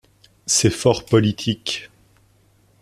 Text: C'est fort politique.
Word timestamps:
C'est 0.47 0.71
fort 0.71 1.05
politique. 1.05 1.91